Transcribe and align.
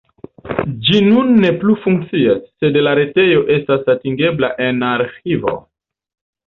Ĝi 0.87 1.01
nun 1.07 1.29
ne 1.43 1.51
plu 1.63 1.75
funkcias, 1.83 2.41
sed 2.65 2.81
la 2.87 2.97
retejo 3.01 3.47
estas 3.59 3.89
atingebla 3.97 4.53
en 4.71 4.85
arĥivo. 4.93 5.57